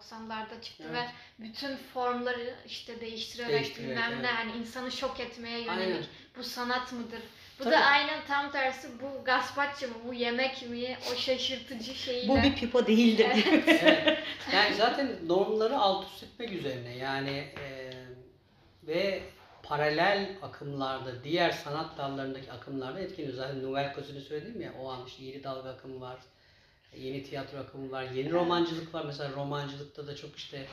[0.00, 0.96] 90'larda çıktı Evet.
[0.96, 4.30] ve bütün formları işte değiştirerek Değiştirerek, bilmem ne evet.
[4.38, 5.78] yani insanı şok etmeye yönelik.
[5.78, 6.04] Aynen.
[6.38, 7.20] Bu sanat mıdır?
[7.58, 7.74] Bu Tabii.
[7.74, 9.94] da aynen tam tersi bu gazpacho mu?
[10.06, 10.96] Bu yemek mi?
[11.12, 12.28] O şaşırtıcı şeyle.
[12.28, 13.62] Bu bir pipo değildir diyor.
[13.66, 14.18] Evet.
[14.52, 17.92] Yani zaten normları alt üst etmek üzerine yani e,
[18.82, 19.22] ve
[19.62, 23.36] paralel akımlarda, diğer sanat dallarındaki akımlarda etkileniyor.
[23.36, 26.18] Zaten Nouvelle Cozine'i söyledim ya, o an işte yeni dalga akımı var,
[26.96, 29.04] yeni tiyatro akımı var, yeni romancılık var.
[29.04, 30.66] Mesela romancılıkta da çok işte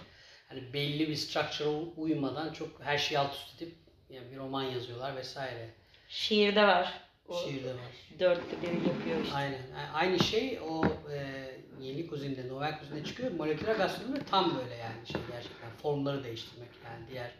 [0.50, 3.76] hani belli bir structure'a uymadan çok her şeyi alt üst edip
[4.10, 5.70] yani bir roman yazıyorlar vesaire.
[6.10, 7.02] Şiirde var.
[7.28, 8.20] O Şiirde var.
[8.20, 9.36] dörtte biri yapıyor işte.
[9.36, 9.62] Aynen.
[9.78, 11.46] Yani Aynı şey o e,
[11.82, 13.32] yeni kuzinde, Novel kuzinde çıkıyor.
[13.32, 17.32] Moleküler gastronomi tam böyle yani şey gerçekten formları değiştirmek yani diğer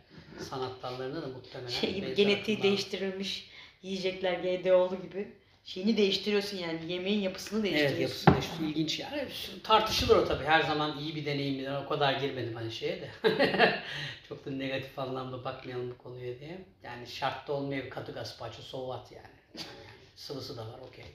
[0.50, 3.50] sanat dallarında da muhtemelen Şey gibi genetiği değiştirilmiş
[3.82, 5.32] yiyecekler GDO'lu gibi.
[5.66, 8.32] Şeyini değiştiriyorsun yani yemeğin yapısını Evet değiştiriyorsun.
[8.32, 8.70] yapısı değiştiriyor.
[8.72, 9.28] ilginç yani
[9.64, 13.10] tartışılır o tabii her zaman iyi bir deneyimdir o kadar girmedim hani şeye de
[14.30, 19.12] çok da negatif anlamda bakmayalım bu konuya diye yani şartta olmayabilir katı gazpacho so what
[19.12, 19.68] yani, yani
[20.16, 21.06] sıvısı da var okey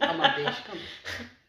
[0.00, 0.80] yani, ama değişik ama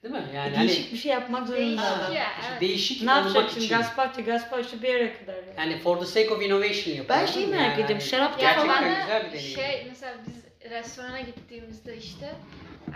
[0.04, 2.14] değil mi yani hani Değişik bir şey yapmak zorunda Değişik adam.
[2.14, 2.28] ya.
[2.52, 2.62] evet.
[2.62, 5.36] değişik Ne olmak için Gazpacho, gazpacho bir yere kadar.
[5.36, 5.54] Yani.
[5.58, 7.06] Yani for the sake of innovation yapıyor.
[7.10, 9.56] Ben şeyi merak Yani ediyorum, hani şarapta Ya gerçekten falan- güzel bir deneyim.
[9.60, 12.36] şey mesela biz restorana gittiğimizde işte
[12.88, 12.94] eee,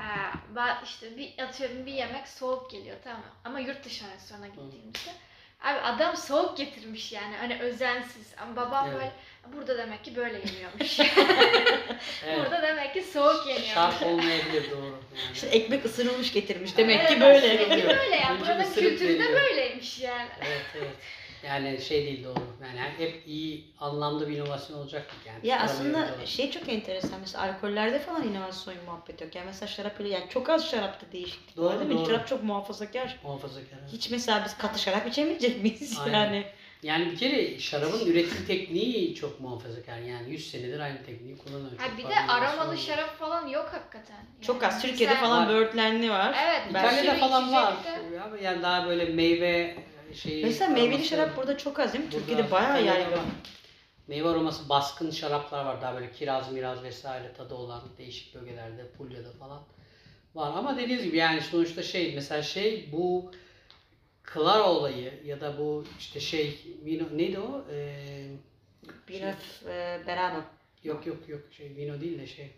[0.56, 3.25] ben işte bir atıyorum bir yemek soğuk geliyor tamam mı?
[3.45, 5.11] Ama yurt dışı restorana gittiğimizde
[5.64, 8.95] abi adam soğuk getirmiş yani hani özensiz ama babam Evet.
[8.95, 9.11] böyle
[9.56, 11.00] burada demek ki böyle yeniyormuş.
[12.25, 12.39] Evet.
[12.39, 13.73] Burada demek ki soğuk yeniyormuş.
[13.73, 14.86] Şart olmayabilir doğru.
[15.16, 15.34] Yani.
[15.34, 16.78] İşte ekmek ısırılmış getirmiş.
[16.78, 17.59] Demek Evet, ki böyle.
[17.59, 18.34] demek ki böyle yani.
[18.34, 20.30] Önce Buranın kültürü de böyleymiş yani.
[20.41, 20.95] Evet evet.
[21.48, 22.40] Yani şey değil doğru.
[22.62, 25.48] Yani hep iyi anlamda bir inovasyon olacak yani.
[25.48, 27.20] Ya aslında şey çok enteresan.
[27.20, 29.36] Mesela alkollerde falan inovasyon muhabbet yok.
[29.36, 31.98] Yani mesela şarap öyle yani çok az şarapta değişiklik Doğru, var değil mi?
[31.98, 32.06] doğru.
[32.06, 33.20] Şarap çok muhafazakar.
[33.24, 33.78] muhafazakar.
[33.82, 33.92] evet.
[33.94, 36.26] Hiç mesela biz katı şarap içemeyecek miyiz Aynen.
[36.26, 36.46] yani?
[36.84, 39.98] Yani bir kere şarabın üretim tekniği çok muhafazakar.
[39.98, 41.72] Yani 100 senedir aynı tekniği kullanıyor.
[41.78, 44.16] Ha Çok bir de aromalı şarap falan yok hakikaten.
[44.16, 44.82] Yani Çok az.
[44.82, 46.36] Türkiye'de falan böğürtlenli var.
[46.44, 46.62] Evet.
[46.74, 47.74] Ben- İtalya'da falan var.
[48.26, 49.76] Ama yani daha böyle meyve
[50.16, 50.44] şeyi.
[50.46, 52.09] Mesela meyveli şarap burada çok az değil mi?
[52.12, 53.12] Türkiye'de bayağı yaygın.
[53.12, 53.19] var.
[54.07, 55.81] Meyve aroması baskın şaraplar var.
[55.81, 59.62] Daha böyle kiraz, miraz vesaire tadı olan değişik bölgelerde, Pulya'da falan
[60.35, 60.52] var.
[60.57, 63.31] Ama dediğiniz gibi yani sonuçta şey mesela şey bu
[64.34, 67.66] Clara olayı ya da bu işte şey vino neydi o?
[67.72, 68.28] Ee,
[69.07, 69.35] Pinot
[69.68, 70.41] e, Verano.
[70.84, 72.52] yok yok yok şey vino değil de şey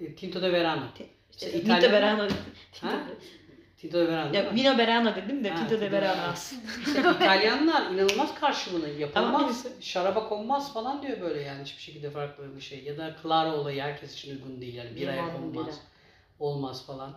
[0.00, 0.84] e, Tinto de Verano.
[0.92, 2.28] İşte İşte Tinto İtalyan- Verano.
[3.76, 3.80] Ha?
[3.80, 4.34] Tinto de Verano.
[4.34, 4.54] Ya?
[4.54, 6.32] Vino Verano dedim de Ha, Tinto de Verano.
[6.86, 12.56] İşte İtalyanlar inanılmaz karşılığını Ama yapılmaz, şaraba konmaz falan diyor böyle yani hiçbir şekilde farklı
[12.56, 12.84] bir şey.
[12.84, 15.80] Ya da Clara olayı herkes için uygun değil yani biraya konmaz,
[16.40, 17.12] olmaz falan.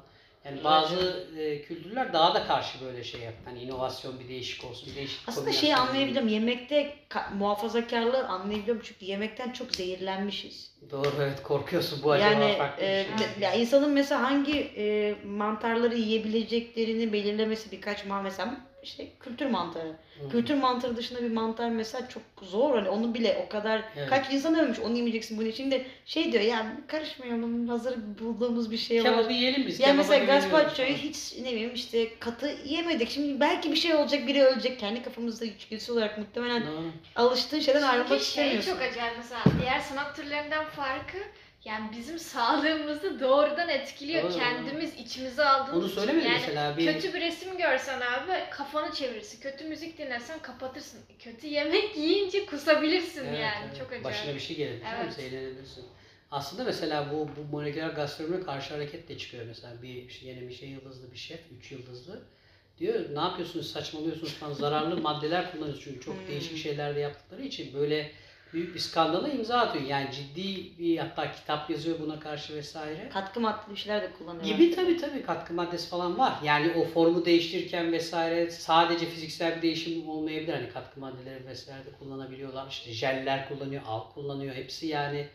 [0.50, 3.34] Yani bazı e, kültürler daha da karşı böyle şey yap.
[3.46, 6.28] Hani inovasyon bir değişik olsun, bir değişik Aslında şeyi anlayabiliyorum.
[6.28, 10.72] Yemekte ka- muhafazakarlığı anlayabiliyorum çünkü yemekten çok zehirlenmişiz.
[10.92, 13.28] Doğru evet korkuyorsun bu acaba yani farklı e, bir şey.
[13.28, 19.88] me- ya insanın mesela hangi e, mantarları yiyebileceklerini belirlemesi birkaç mesela işte kültür mantarı.
[20.22, 20.30] Hı.
[20.30, 24.10] Kültür mantarı dışında bir mantar mesela çok zor hani onu bile o kadar Evet.
[24.10, 29.04] kaç insan ölmüş onu yemeyeceksin bunu şimdi şey diyor ya karışmayalım hazır bulduğumuz bir şey
[29.04, 29.12] var.
[29.12, 29.80] Kebabı yiyelim biz.
[29.80, 33.10] Yani mesela gazpacho'yu hiç ne bileyim işte katı yemedik.
[33.10, 34.80] Şimdi belki bir şey olacak, biri ölecek.
[34.80, 36.92] Kendi kafamızda içgüdüsü olarak muhtemelen Doğru.
[37.16, 38.72] alıştığın şeyden ayrılmak Çünkü şey istemiyorsun.
[38.72, 41.18] çok acayip mesela diğer sanat türlerinden farkı
[41.66, 44.24] yani bizim sağlığımızı doğrudan etkiliyor.
[44.24, 44.34] Doğru.
[44.40, 49.40] Kendimiz içimize aldığımız Onu söylemedi yani mesela bir Kötü bir resim görsen abi kafanı çevirirsin.
[49.42, 51.00] Kötü müzik dinlersen kapatırsın.
[51.19, 53.66] Kötü yemek yiyince kusabilirsin Evet, yani.
[53.66, 53.78] evet.
[53.78, 54.06] Çok acayip.
[54.06, 54.81] Başına bir şey gelir.
[54.96, 55.14] Evet.
[55.14, 55.86] Zehirlenebilirsin.
[56.31, 60.69] Aslında mesela bu, bu moleküler gastronomi karşı hareket de çıkıyor mesela bir yine bir şey
[60.69, 62.22] yıldızlı bir şef, üç yıldızlı
[62.80, 66.28] diyor ne yapıyorsunuz saçmalıyorsunuz falan zararlı maddeler kullanıyorsunuz çünkü çok Hmm.
[66.28, 68.12] değişik şeyler de yaptıkları için böyle
[68.54, 69.86] büyük bir skandala imza atıyor.
[69.86, 73.10] Yani ciddi bir hatta kitap yazıyor buna karşı vesaire.
[73.13, 74.56] Katkı maddeli bir şeyler de kullanıyorlar.
[74.56, 76.34] Gibi tabii tabii katkı maddesi falan var.
[76.44, 80.54] Yani o formu değiştirirken vesaire sadece fiziksel bir değişim olmayabilir.
[80.54, 82.68] Hani katkı maddeleri vesaire de kullanabiliyorlar.
[82.69, 84.56] İşte jeller kullanıyor, al kullanıyor.
[84.56, 85.28] Hepsi yani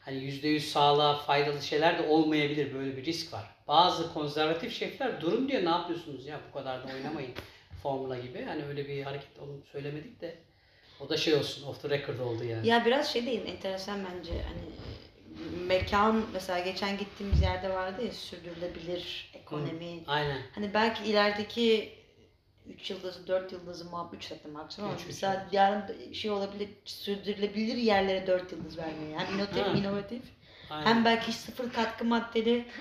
[0.00, 2.74] hani %100 sağlığa faydalı şeyler de olmayabilir.
[2.74, 3.44] Böyle bir risk var.
[3.68, 7.32] Bazı konservatif şefler durun diyor ne yapıyorsunuz ya bu kadar da oynamayın
[7.82, 8.44] formula gibi.
[8.44, 10.47] Hani öyle bir hareket onu söylemedik de
[11.00, 12.66] o da şey olsun off the record oldu yani.
[12.66, 14.68] Ya biraz şey değil enteresan bence hani
[15.66, 20.04] mekan mesela geçen gittiğimiz yerde vardı ya sürdürülebilir ekonomi.
[20.06, 20.38] Aynen.
[20.54, 21.94] Hani belki ilerideki
[22.66, 25.52] 3 yıldızı 4 yıldızı muhabbet 3 zaten maksimum ama Üç, üç mesela yıldız.
[25.54, 29.18] yarın şey olabilir sürdürülebilir yerlere 4 yıldız vermeye.
[29.18, 29.72] Hem inovatif, Ha.
[29.78, 30.22] inovatif
[30.70, 30.86] aynen.
[30.86, 32.64] hem belki sıfır katkı maddeli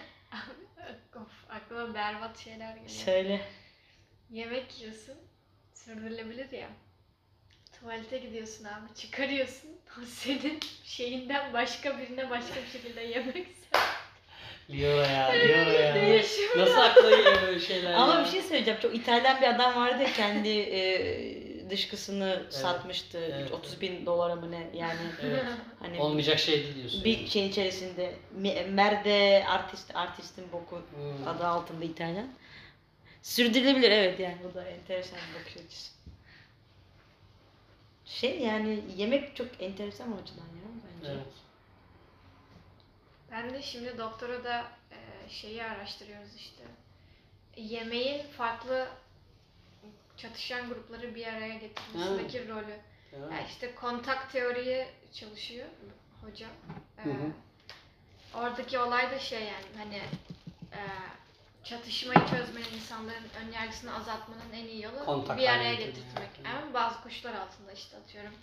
[1.15, 2.89] Of, aklıma berbat şeyler geliyor.
[2.89, 3.41] söyle.
[4.29, 5.15] Yemek yiyorsun.
[5.73, 6.67] sürdürülebilir ya.
[7.79, 9.69] Tuvalete gidiyorsun abi çıkarıyorsun.
[10.01, 13.47] O senin şeyinden başka birine başka bir şekilde yemek
[14.69, 16.21] Liora ya, Liora ya.
[16.57, 18.25] Nasıl akla geliyor böyle şeyler Ama ya?
[18.25, 18.79] bir şey söyleyeceğim.
[18.81, 23.19] Çok İtalyan bir adam vardı ya kendi e, dışkısını satmıştı.
[23.39, 23.51] Evet.
[23.51, 24.99] 30 bin dolara mı ne yani.
[25.23, 25.43] Evet.
[25.79, 27.03] Hani Olmayacak şey değil diyorsun.
[27.03, 31.27] bir şeyin içerisinde Me- Merde artist artistin boku Hmm.
[31.27, 32.27] adı altında İtalyan.
[33.21, 35.96] Sürdürülebilir evet yani bu da enteresan bir bakış açısı.
[38.07, 40.63] Şey yani yemek çok enteresan o açıdan ya
[40.99, 41.11] bence.
[41.11, 41.27] Evet.
[43.31, 46.63] Ben de şimdi doktora da e, şeyi araştırıyoruz işte.
[47.57, 48.87] Yemeğin farklı
[50.17, 52.79] çatışan grupları bir araya getirmesindeki rolü.
[53.11, 53.31] Tamam.
[53.31, 55.67] Ya işte kontak teoriyi çalışıyor
[56.21, 56.51] hocam.
[56.97, 57.31] Ee, Hı hı.
[58.35, 60.01] Oradaki olay da şey yani hani
[60.73, 60.81] e,
[61.69, 66.29] çatışmayı çözmenin insanların ön yargısını azaltmanın en iyi yolu Kontak bir araya getirtmek.
[66.45, 68.33] Ama bazı kuşlar altında işte atıyorum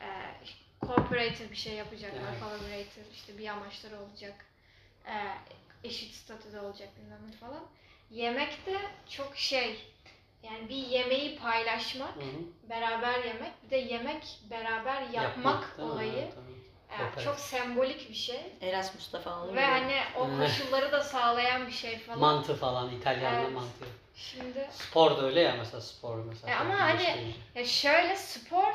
[0.00, 0.06] e,
[0.86, 2.40] cooperative bir şey yapacaklar, Evet.
[2.40, 4.46] collaborative işte bir amaçları olacak.
[5.06, 5.14] E,
[5.84, 7.62] eşit statüde olacak bilmem falan.
[8.10, 8.76] Yemekte
[9.08, 9.94] çok şey
[10.42, 12.70] yani bir yemeği paylaşmak Hı hı.
[12.70, 15.84] beraber yemek bir de yemek beraber yapmak, mi?
[15.84, 16.34] olayı Evet,
[16.98, 17.24] Kooperatif.
[17.24, 21.98] çok sembolik bir şey Erasmus'ta falan olur ve hani o koşulları da sağlayan bir şey
[21.98, 22.18] falan.
[22.18, 23.52] Mantı falan, İtalyanlar Evet.
[23.52, 23.84] mantı.
[24.16, 26.52] Şimdi Spor da öyle ya mesela spor mesela.
[26.52, 28.72] E ama hani- ya şöyle spor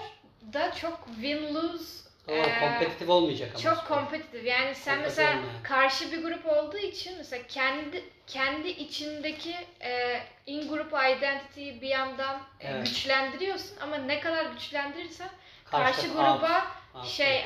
[0.53, 3.59] da çok win lose Doğru, e, kompetitif olmayacak ama.
[3.63, 3.95] çok spor.
[3.95, 4.45] kompetitif.
[4.45, 5.63] Yani sen Kompetitif mesela olmayan.
[5.63, 12.35] karşı bir grup olduğu için mesela kendi kendi içindeki e, in grup identity'yi bir yandan
[12.59, 12.85] e, Evet.
[12.87, 15.29] güçlendiriyorsun ama ne kadar güçlendirirsen
[15.65, 16.67] Karşı karşı gruba
[17.03, 17.45] şey e,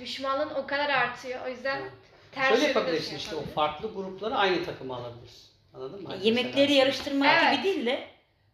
[0.00, 1.46] düşmanlığın o kadar artıyor.
[1.46, 1.92] O yüzden Evet.
[2.32, 5.50] ters Şöyle yapabilirsin işte o farklı grupları aynı takıma alabilirsin.
[5.74, 6.08] Anladın mı?
[6.08, 7.52] Hani Yemekleri mesela yarıştırmak Evet.
[7.52, 8.08] gibi değil de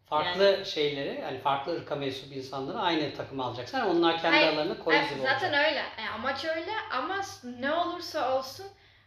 [0.09, 3.79] Farklı şeyleri yani farklı ırka mensup insanları aynı takıma alacaksın.
[3.79, 5.67] Yani onlar kendi Hayır, aralarında Evet, kohezif zaten olacak.
[5.69, 5.83] öyle.
[5.99, 7.21] Yani amaç öyle ama
[7.61, 8.67] ne olursa olsun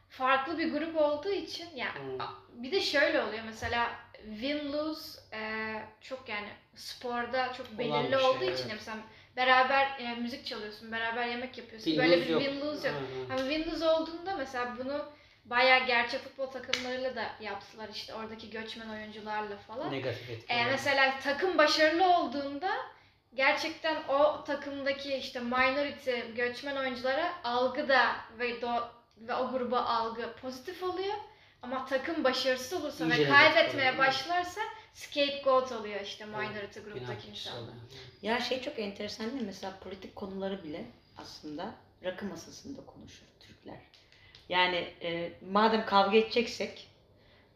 [0.09, 2.63] farklı bir grup olduğu için yani Hmm.
[2.63, 3.91] bir de şöyle oluyor mesela
[4.39, 5.39] win lose e,
[6.01, 8.73] çok yani sporda çok belirli şey, olduğu için evet.
[8.73, 8.97] mesela
[9.35, 11.85] beraber e, müzik çalıyorsun, beraber yemek yapıyorsun.
[11.85, 12.41] Win Böyle bir yok.
[12.41, 12.97] win lose yok.
[13.29, 15.05] Ama win lose olduğunda mesela bunu
[15.45, 19.91] bayağı gerçek futbol takımlarıyla da yaptılar işte oradaki göçmen oyuncularla falan.
[19.91, 20.53] Negatif etki.
[20.53, 20.71] Ee, olarak.
[20.71, 22.71] mesela takım başarılı olduğunda
[23.33, 30.33] gerçekten o takımdaki işte minority göçmen oyunculara algı da ve do, ve o gruba algı
[30.41, 31.15] pozitif oluyor.
[31.61, 34.61] Ama takım başarısız olursa İyice ve kaybetmeye başlarsa
[34.93, 37.73] scapegoat oluyor işte minority gruptaki insanlar.
[38.21, 39.45] Ya şey çok enteresan değil mi?
[39.45, 40.85] Mesela politik konuları bile
[41.17, 41.71] aslında
[42.03, 43.77] rakı masasında konuşur Türkler.
[44.49, 46.87] Yani e, madem kavga edeceksek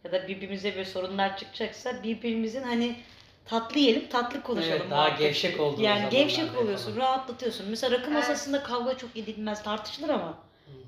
[0.04, 2.96] ya da birbirimize böyle sorunlar çıkacaksa birbirimizin hani
[3.46, 4.82] tatlı yiyelim tatlı konuşalım.
[4.82, 6.98] Evet, daha gevşek olduğumuz Yani gevşek oluyorsun, yapalım.
[6.98, 7.70] rahatlatıyorsun.
[7.70, 8.14] Mesela rakı Evet.
[8.14, 10.38] masasında kavga çok edilmez, tartışılır ama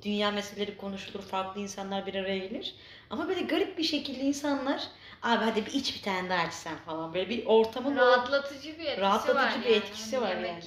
[0.04, 2.76] dünya meseleleri konuşulur, farklı insanlar bir araya gelir.
[3.10, 4.88] Ama böyle garip bir şekilde insanlar
[5.24, 9.02] abi hadi bir iç bir tane daha içsen falan böyle bir ortamın Rahatlatıcı bir etkisi
[9.02, 9.76] rahatlatıcı var bir yani.
[9.76, 10.64] etkisi Hani var yemek- yani.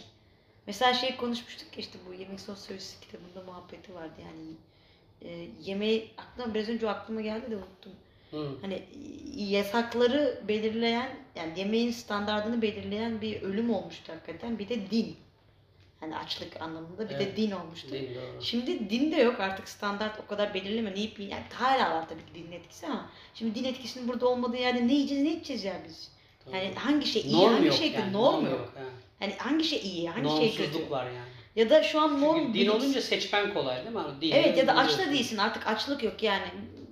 [0.67, 4.51] Mesela şey konuşmuştuk ya işte bu yemek sosyolojisi kitabında muhabbeti vardı yani.
[5.23, 7.93] E, yemeği aklıma biraz önce aklıma geldi de unuttum.
[8.31, 8.49] Hı.
[8.61, 8.83] Hani
[9.37, 14.59] yasakları belirleyen yani yemeğin standartını belirleyen bir ölüm olmuştu hakikaten.
[14.59, 15.17] Bir de din.
[16.01, 17.37] Hani açlık anlamında bir de Evet.
[17.37, 17.93] din olmuştu.
[17.93, 18.43] Değil, doğru.
[18.43, 20.95] Şimdi din de yok artık standart o kadar belirleme.
[20.95, 24.57] Ne yiyip yani hala var tabii ki dinin etkisi ama şimdi din etkisinin burada olmadığı
[24.57, 26.09] yerde ne yiyeceğiz ne içeceğiz ya biz?
[26.45, 26.61] Tamam.
[26.61, 28.73] Yani hangi şey iyi, norm hangi yok şey kötü, yani, norm yok.
[28.77, 28.83] ha.
[29.19, 30.91] Hani hangi şey iyi, hangi şey kötü?
[30.91, 31.29] Var yani.
[31.57, 33.99] Ya da şu an norm Çünkü din olunca seçmen kolay değil mi?
[33.99, 36.47] Hani dini Evet ya da aç da değilsin artık açlık yok yani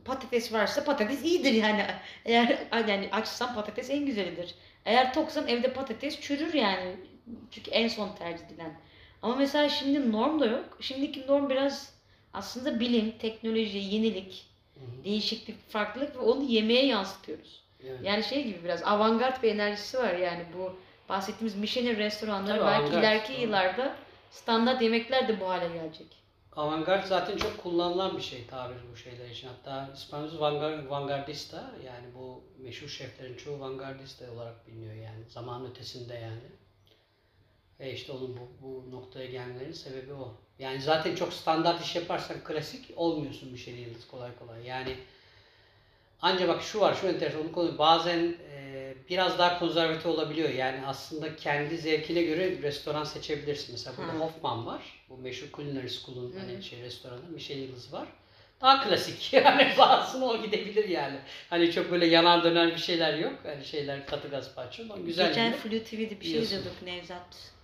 [0.04, 1.86] patates varsa patates iyidir yani.
[2.24, 4.54] Eğer yani açsan patates en güzelidir.
[4.84, 6.96] Eğer toksan evde patates çürür yani.
[7.50, 8.80] Çünkü en son tercih edilen.
[9.22, 10.78] Ama mesela şimdi norm da yok.
[10.80, 11.94] Şimdiki norm biraz
[12.32, 15.04] aslında bilim, teknoloji, yenilik, Hı hı.
[15.04, 17.62] değişiklik, farklılık ve onu yemeğe yansıtıyoruz.
[17.84, 18.00] Evet.
[18.02, 20.76] Yani şey gibi biraz avantgard bir enerjisi var yani bu
[21.08, 23.40] bahsettiğimiz Michelin restoranları Tabii, belki ileriki doğru.
[23.42, 23.96] yıllarda
[24.30, 26.06] standart yemekler de bu hale gelecek.
[26.56, 29.48] Avantgard zaten çok kullanılan bir şey tabir bu şeyler için.
[29.48, 35.24] Hatta İspanyolca vangar- vangardista yani bu meşhur şeflerin çoğu vangardista olarak biliniyor yani.
[35.28, 36.40] Zaman ötesinde yani.
[37.80, 40.34] Ve işte onun bu, bu noktaya gelmelerinin sebebi o.
[40.58, 44.66] Yani zaten çok standart iş yaparsan klasik olmuyorsun bir şey yıldız kolay kolay.
[44.66, 44.96] Yani
[46.22, 50.50] Anca bak şu var, şu enteresan onu konu bazen e, biraz daha konservatif olabiliyor.
[50.50, 53.72] Yani aslında kendi zevkine göre restoran seçebilirsin.
[53.72, 54.18] Mesela burada Hı.
[54.18, 54.82] Hoffman var.
[55.08, 58.08] Bu meşhur Culinary School'un hani şey restoranı, Michelin yıldızı var.
[58.60, 59.32] daha klasik.
[59.32, 61.18] Yani bazısına o gidebilir yani.
[61.50, 63.34] Hani çok böyle yanan dönen bir şeyler yok.
[63.42, 64.82] Hani şeyler katı gazpacho.
[65.06, 65.52] Güzel Geçen.
[65.52, 67.57] Flu TV'de bir şey izliyorduk Nevzat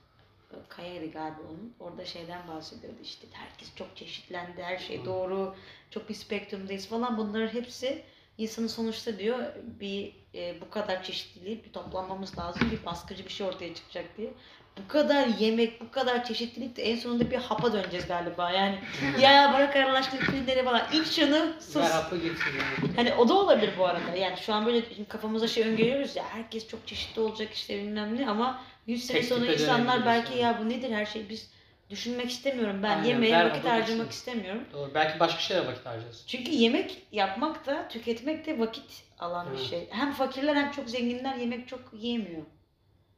[0.69, 1.75] Kaya'ydı galiba onun.
[1.81, 5.55] Orada şeyden bahsediyordu işte herkes çok çeşitlendi, her şey doğru,
[5.91, 7.19] çok bir spektrumdayız falan.
[7.19, 8.03] Bunların hepsi
[8.39, 9.39] insanın sonuçta diyor
[9.81, 14.31] bir e, bu kadar çeşitliliği bir toplanmamız lazım, bir baskıcı bir şey ortaya çıkacak diye.
[14.79, 18.51] Bu kadar yemek, bu kadar çeşitlilik de en sonunda bir hapa döneceğiz galiba.
[18.51, 18.79] Yani
[19.21, 20.83] ya bırak araştır filmleri falan.
[20.93, 21.77] İç şunu sus.
[21.77, 22.95] Ver hapı getir yani.
[22.97, 24.17] Hani o da olabilir bu arada.
[24.17, 28.19] Yani şu an böyle şimdi kafamıza şey öngörüyoruz ya herkes çok çeşitli olacak işte bilmem
[28.19, 31.51] ne ama 100 sene sonra insanlar belki ya bu nedir her şey biz
[31.91, 34.65] düşünmek istemiyorum ben Aynen, yemeğe vakit harcamak istemiyorum.
[34.73, 34.95] Doğru.
[34.95, 36.25] Belki başka şeylere vakit harcayacağız.
[36.27, 39.69] Çünkü yemek yapmak da tüketmek de vakit alan bir Evet.
[39.71, 39.87] şey.
[39.91, 42.43] Hem fakirler hem çok zenginler yemek çok yiyemiyor.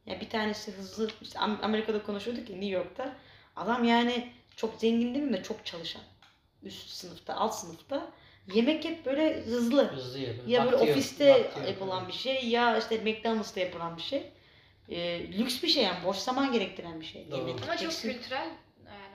[0.05, 3.15] Ya bir tanesi hızlı işte Am- Amerika'da konuşuyorduk ya New York'ta.
[3.55, 6.01] Adam yani çok zengin değil mi de çok çalışan.
[6.63, 8.07] Üst sınıfta, alt sınıfta.
[8.53, 9.87] Yemek hep böyle hızlı.
[9.91, 10.35] Hızlı ye.
[10.47, 11.67] Ya böyle Vakti yok, ofiste vakti yok.
[11.69, 14.31] yapılan bir şey ya işte McDonald's'ta yapılan bir şey.
[14.89, 17.31] Ee, lüks bir şey yani boş zaman gerektiren bir şey.
[17.31, 17.39] Doğru.
[17.39, 18.47] Yemek Ama çok kültürel
[18.85, 19.07] yani.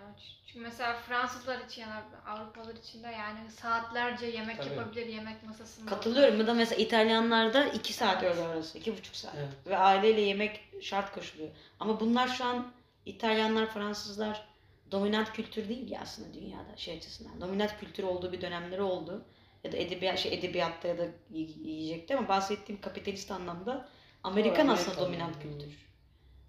[0.46, 4.68] Çünkü mesela Fransızlar için ya da Avrupalılar için de yani saatlerce yemek Tabii.
[4.68, 5.90] yapabilir yemek masasında.
[5.90, 6.40] Katılıyorum.
[6.40, 9.34] Ya da mesela İtalyanlarda 2 saat öğle arası, iki buçuk saat.
[9.38, 9.48] Evet.
[9.66, 11.50] Ve aileyle yemek şart koşuluyor.
[11.80, 12.72] Ama bunlar şu an
[13.06, 14.48] İtalyanlar, Fransızlar
[14.90, 17.40] dominant kültür değil ya aslında dünyada şey açısından.
[17.40, 19.24] Dominant kültür olduğu bir dönemleri oldu.
[19.64, 23.88] Ya da edebiyat, şey, edebiyatta ya da yiyecekte ama bahsettiğim kapitalist anlamda
[24.24, 25.28] Amerikan Doğru, aslında Amerikan.
[25.28, 25.82] dominant kültür.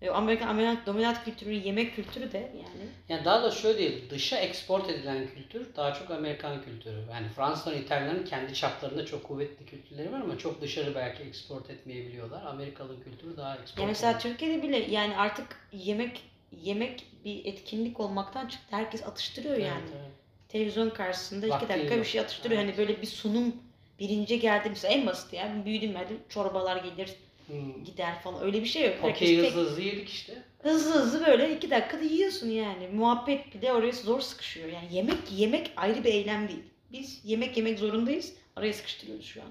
[0.02, 2.90] Ve Amerikan, Amerikan dominant kültürü, yemek kültürü de yani.
[3.10, 7.04] Yani daha da şöyle değil, dışa export edilen kültür daha çok Amerikan kültürü.
[7.12, 12.46] Yani Fransızların, İtalyanların kendi çaplarında çok kuvvetli kültürleri var ama çok dışarı belki export etmeyebiliyorlar.
[12.46, 14.22] Amerikalı kültürü daha export Ya mesela edilen.
[14.32, 16.24] Türkiye'de bile yani artık yemek
[16.62, 18.76] yemek bir etkinlik olmaktan çıktı.
[18.76, 19.84] Herkes atıştırıyor Evet, yani.
[19.96, 20.12] evet.
[20.50, 22.06] Televizyon karşısında iki Vakti dakika bir yok.
[22.06, 22.62] şey atıştırıyor.
[22.62, 22.70] Evet.
[22.72, 23.56] Hani böyle bir sunum
[24.00, 25.66] birinci geldi mesela en basit ya.
[25.66, 27.16] Büyüdüm ben çorbalar gelir
[27.62, 27.84] Hmm.
[27.84, 28.96] gider falan öyle bir şey yok.
[29.02, 30.44] Herkes Okey tek- hızlı hızlı yedik işte.
[30.60, 32.88] hızlı hızlı böyle iki dakikada yiyorsun yani.
[32.88, 34.70] Muhabbet bir de oraya zor sıkışıyor.
[34.70, 36.64] Yani yemek yemek ayrı bir eylem değil.
[36.92, 38.34] Biz yemek yemek zorundayız.
[38.56, 39.50] Araya sıkıştırıyoruz şu an.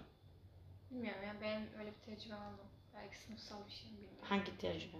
[0.90, 2.62] Bilmiyorum ya benim öyle bir tecrübem oldu.
[2.94, 4.18] Belki sınıfsal bir şey bilmiyorum.
[4.22, 4.96] Hangi tecrübe?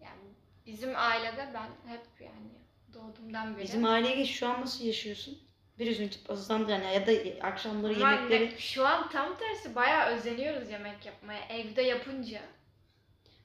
[0.00, 0.20] Yani
[0.66, 2.48] bizim ailede ben hep yani
[2.94, 3.64] doğduğumdan beri.
[3.64, 5.38] Bizim aileye geç şu an nasıl yaşıyorsun?
[5.78, 7.12] Biraz önce hızlandı yani ya da
[7.46, 11.40] akşamları Ama yemekleri şu an tam tersi bayağı özeniyoruz yemek yapmaya.
[11.48, 12.40] Evde yapınca.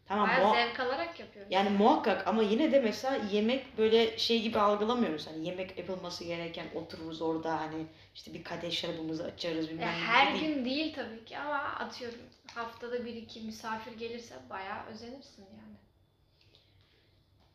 [0.05, 1.51] tamam bayağı muha- zevk alarak yapıyoruz.
[1.51, 5.27] yani muhakkak ama yine de mesela yemek böyle şey gibi algılamıyoruz.
[5.27, 7.85] Hani yemek yapılması gereken otururuz orada hani
[8.15, 10.45] işte bir kadeh şarabımızı açarız bilmem Ya her değil.
[10.55, 12.19] gün değil tabii ki ama atıyorum
[12.55, 15.73] haftada bir iki misafir gelirse bayağı özenirsin yani.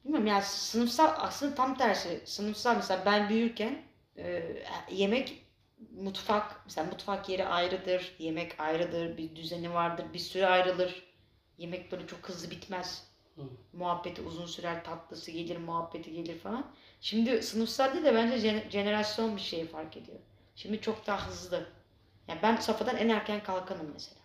[0.04, 2.20] Bilmiyorum yani sınıfsal aslında tam tersi.
[2.25, 3.82] Sınıfsal mesela ben büyürken
[4.18, 4.56] e,
[4.90, 5.44] yemek
[5.96, 11.08] mutfak mesela mutfak yeri ayrıdır, yemek ayrıdır, bir düzeni vardır, bir süre ayrılır.
[11.58, 13.08] Yemek böyle çok hızlı bitmez.
[13.37, 13.42] Hı.
[13.72, 16.66] Muhabbeti uzun sürer, tatlısı gelir, muhabbeti gelir falan.
[17.00, 20.18] Şimdi sınıfsal değil de bence jene- jenerasyon bir şey fark ediyor.
[20.56, 21.66] Şimdi çok daha hızlı.
[22.28, 24.18] Yani ben safhadan en erken kalkanım mesela.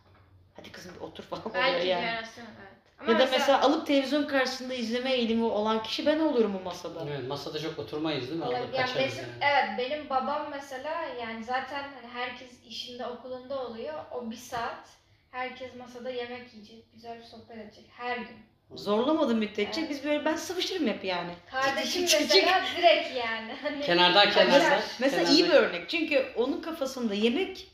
[0.53, 2.01] Hadi kızım bir otur falan oluyor Belki yani.
[2.01, 2.82] jenerasyon evet.
[3.03, 7.05] Ama Ya da mesela alıp televizyon karşısında izleme eğilimi olan kişi ben olurum o masada.
[7.09, 8.45] Evet, masada çok oturmayız değil mi?
[8.45, 9.33] Alıp Yani kaçarız bizim, yani.
[9.41, 13.93] evet benim babam mesela yani zaten hani herkes işinde okulunda oluyor.
[14.11, 14.87] O bir saat
[15.31, 18.37] herkes masada yemek yiyecek, güzel bir sohbet edecek her gün.
[18.75, 19.89] Zorlamadım müddetçe Evet.
[19.89, 21.31] biz böyle ben sıvışırım hep yani.
[21.51, 23.53] Kardeşim mesela direkt yani.
[23.61, 24.53] Hani Kenardan kenardan.
[24.59, 25.89] Mesela- Mesela kenardan- iyi bir örnek.
[25.89, 27.67] Çünkü onun kafasında yemek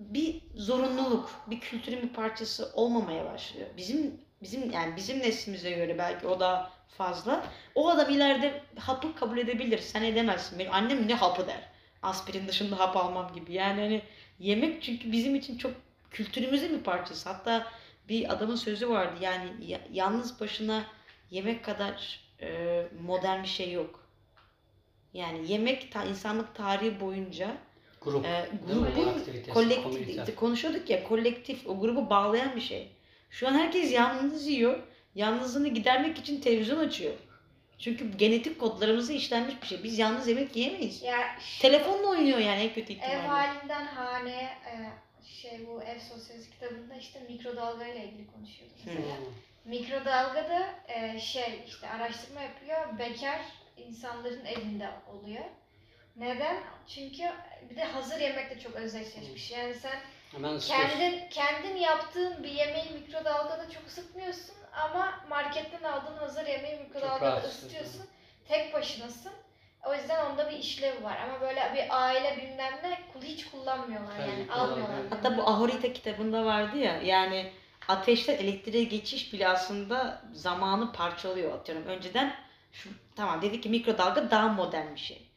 [0.00, 3.66] bir zorunluluk, bir kültürün bir parçası olmamaya başlıyor.
[3.76, 7.46] Bizim bizim yani bizim neslimize göre belki o da fazla.
[7.74, 9.78] O adam ileride hapı kabul edebilir.
[9.78, 10.58] Sen edemezsin.
[10.58, 11.68] Benim annem ne hapı der.
[12.02, 13.52] Aspirin dışında hap almam gibi.
[13.52, 14.02] Yani hani
[14.38, 15.72] yemek çünkü bizim için çok
[16.10, 17.28] kültürümüzün bir parçası.
[17.28, 17.66] Hatta
[18.08, 19.14] bir adamın sözü vardı.
[19.20, 20.84] Yani ya- yalnız başına
[21.30, 24.08] yemek kadar e, modern bir şey yok.
[25.14, 27.56] Yani yemek ta, insanlık tarihi boyunca
[28.00, 28.26] Grup.
[28.26, 29.04] e, grubun
[29.54, 32.92] kolektif konuşuyorduk ya kolektif o grubu bağlayan bir şey.
[33.30, 34.78] Şu an herkes yalnız yiyor.
[35.14, 37.14] Yalnızlığını gidermek için televizyon açıyor.
[37.78, 39.82] Çünkü genetik kodlarımızda işlenmiş bir şey.
[39.82, 41.02] Biz yalnız yemek yiyemeyiz.
[41.02, 43.16] ya Telefonla oynuyor yani en kötü ev ihtimalle.
[43.16, 44.72] halinden haneye e,
[45.24, 49.16] şey bu ev sosyolojisi kitabında işte mikrodalga ile ilgili konuşuyordu mesela.
[49.16, 49.24] Hmm.
[49.64, 52.98] Mikrodalgada e, şey işte araştırma yapıyor.
[52.98, 53.40] Bekar
[53.76, 55.44] insanların evinde oluyor.
[56.16, 56.56] Neden?
[56.86, 57.22] Çünkü
[57.70, 59.50] bir de hazır yemek de çok özdeşleşmiş.
[59.50, 60.00] Yani sen
[60.32, 67.36] Hemen kendin kendin yaptığın bir yemeği mikrodalgada çok ısıtmıyorsun ama marketten aldığın hazır yemeği mikrodalgada
[67.36, 68.06] ısıtıyorsun.
[68.48, 69.32] Tek başınasın
[69.86, 71.16] O yüzden onda bir işlevi var.
[71.28, 74.46] Ama böyle bir aile bilmem ne kul- hiç kullanmıyorlar Tabii, yani.
[74.46, 74.88] kullanmıyor.
[74.88, 75.10] Almıyorlar.
[75.10, 77.52] Hatta bu Ahorita kitabında vardı ya yani
[77.88, 81.86] ateşten elektriğe geçiş bile aslında zamanı parçalıyor atıyorum.
[81.86, 82.34] Önceden
[82.72, 85.27] şu tamam dedik ki mikrodalga daha modern bir şey.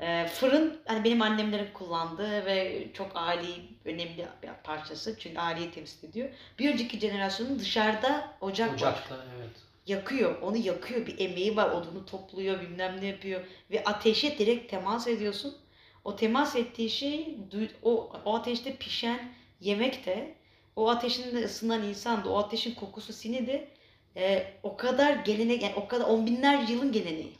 [0.00, 5.18] Ee, fırın hani benim annemlerin kullandığı ve çok aileyi önemli bir parçası.
[5.18, 6.28] Çünkü aileyi temsil ediyor.
[6.58, 8.74] Bir önceki jenerasyonun dışarıda ocak var.
[8.74, 9.50] Ocakta evet.
[9.86, 10.42] yakıyor.
[10.42, 11.06] Onu yakıyor.
[11.06, 11.70] Bir emeği var.
[11.70, 12.60] Odunu topluyor.
[12.60, 13.40] Bilmem ne yapıyor.
[13.70, 15.56] Ve ateşe direkt temas ediyorsun.
[16.04, 17.38] O temas ettiği şey
[17.82, 20.34] o, o ateşte pişen yemek de
[20.76, 23.68] o ateşin de ısınan insan da o ateşin kokusu sini de
[24.16, 27.32] e, o kadar gelenek yani o kadar on binlerce yılın geleneği.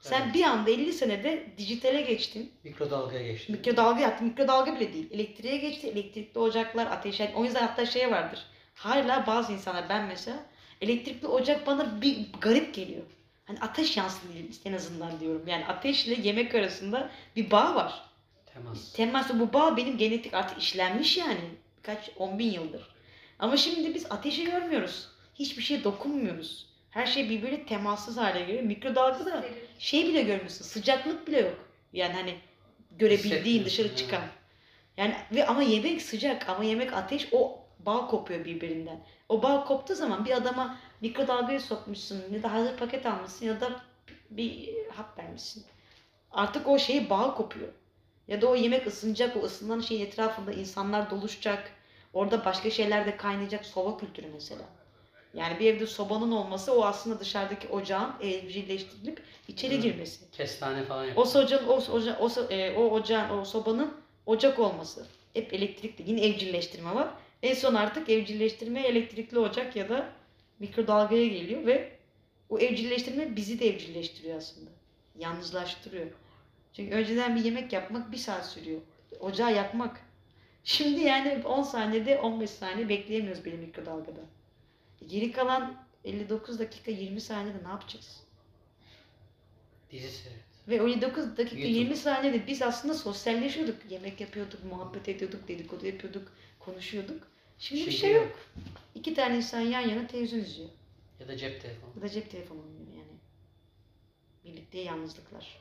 [0.00, 0.34] Sen Evet.
[0.34, 2.52] bir anda 50 senede dijitale geçtin.
[2.64, 3.52] Mikrodalgaya geçti.
[3.52, 4.26] Mikrodalga yaptın.
[4.28, 5.06] Mikrodalga bile değil.
[5.10, 5.88] Elektriğe geçti.
[5.88, 7.20] Elektrikli ocaklar, ateş.
[7.34, 8.40] O yüzden hatta şey vardır.
[8.74, 10.36] Hala bazı insanlar ben mesela
[10.80, 13.02] elektrikli ocak bana bir garip geliyor.
[13.44, 14.28] Hani ateş yansın
[14.64, 15.48] en azından diyorum.
[15.48, 18.04] Yani ateşle yemek arasında bir bağ var.
[18.46, 18.92] Temas.
[18.92, 21.40] Teması bu bağ benim genetik artık işlenmiş yani.
[21.82, 22.88] Kaç 10 bin yıldır.
[23.38, 25.08] Ama şimdi biz ateşi görmüyoruz.
[25.34, 26.66] Hiçbir şeye dokunmuyoruz.
[26.90, 28.62] Her şey birbirine temassız hale geliyor.
[28.62, 29.44] Mikrodalga da
[29.78, 30.64] şey bile görmüyorsun.
[30.64, 31.68] Sıcaklık bile yok.
[31.92, 32.34] Yani hani
[32.90, 34.22] görebildiğin dışarı çıkan.
[34.96, 39.00] Yani ve ama yemek sıcak ama yemek ateş o bağ kopuyor birbirinden.
[39.28, 43.80] O bağ koptuğu zaman bir adama mikrodalgaya sokmuşsun ya da hazır paket almışsın ya da
[44.30, 45.64] bir hap vermişsin.
[46.30, 47.68] Artık o şey bağ kopuyor.
[48.28, 51.70] Ya da o yemek ısınacak, o ısınan şeyin etrafında insanlar doluşacak.
[52.12, 53.66] Orada başka şeyler de kaynayacak.
[53.66, 54.62] Soba kültürü mesela.
[55.34, 59.80] Yani bir evde sobanın olması o aslında dışarıdaki ocağın evcilleştirilip içeri Hı.
[59.80, 60.30] girmesi.
[60.30, 61.44] Kestane falan O yapıyor.
[61.44, 63.94] ocağın, o, oca, o, e, o ocağın, o sobanın
[64.26, 65.06] ocak olması.
[65.34, 66.10] Hep elektrikli.
[66.10, 67.08] Yine evcilleştirme var.
[67.42, 70.12] En son artık evcilleştirme elektrikli ocak ya da
[70.58, 71.92] mikrodalgaya geliyor ve
[72.50, 74.70] o evcilleştirme bizi de evcilleştiriyor aslında.
[75.18, 76.06] Yalnızlaştırıyor.
[76.72, 78.80] Çünkü önceden bir yemek yapmak bir saat sürüyor.
[79.20, 80.00] Ocağı yakmak.
[80.64, 84.20] Şimdi yani 10 saniyede 15 saniye bekleyemiyoruz bir mikrodalgada.
[85.06, 88.22] Geri kalan 59 dakika 20 saniyede ne yapacağız?
[89.90, 90.48] Dizi seyret.
[90.68, 91.78] Ve o 9 dakika YouTube.
[91.78, 93.76] 20 saniyede biz aslında sosyalleşiyorduk.
[93.90, 97.28] Yemek yapıyorduk, muhabbet ediyorduk, dedikodu yapıyorduk, konuşuyorduk.
[97.58, 98.38] Şimdi, bir Şimdi şey yok.
[98.94, 100.68] İki tane insan yan yana televizyon izliyor.
[101.20, 101.90] Ya da cep telefonu.
[101.96, 103.18] Ya da cep telefonu oynuyor yani.
[104.44, 105.60] Birlikte yalnızlıklar.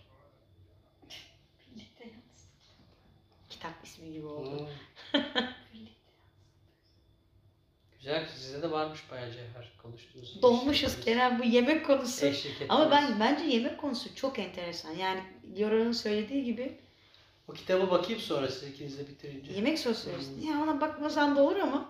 [1.75, 2.49] Birlikte yalnız.
[3.49, 4.69] Kitap ismi gibi oldu.
[5.11, 5.21] Hmm.
[8.07, 8.25] Güzel.
[8.35, 10.41] Sizde de varmış bayağı cevher konuştuğunuz.
[10.41, 12.25] Dolmuşuz Kerem bu yemek konusu.
[12.25, 12.71] Eşlik ettiniz.
[12.71, 14.91] Ama ben bence yemek konusu çok enteresan.
[14.91, 15.19] Yani
[15.57, 16.77] Yora'nın söylediği gibi
[17.47, 19.53] O kitaba bakayım sonra siz ikiniz de bitirince.
[19.53, 20.35] yemek sosyolojisi.
[20.35, 20.47] Hmm.
[20.51, 21.89] Ya ona bakmasan da olur ama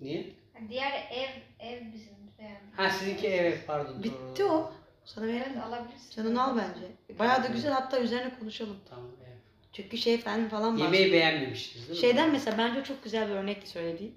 [0.00, 0.32] Niye?
[0.54, 1.28] Yani diğer ev
[1.66, 2.68] ev bizim beğendim.
[2.76, 4.02] Ha sizinki evet pardon.
[4.02, 4.52] bitti doğru.
[4.52, 4.72] o.
[5.04, 5.60] Sana Evet verelim.
[5.62, 6.16] alabilirsin.
[6.16, 7.18] Canını al bence.
[7.18, 8.76] Bayağı da güzel hatta üzerine konuşalım.
[8.90, 9.36] Tamam evet.
[9.72, 10.84] Çünkü şey falan falan var.
[10.84, 12.06] Yemeği beğenmemiştiniz değil mi?
[12.06, 14.14] Şeyden mesela bence çok güzel bir örnekti söylediğin.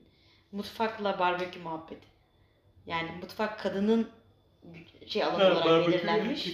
[0.51, 2.07] Mutfakla barbekü muhabbeti.
[2.85, 4.09] Yani mutfak kadının
[5.07, 6.47] şey alanı Ha, olarak belirlenmiş.